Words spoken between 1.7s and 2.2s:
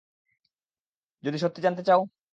চাও?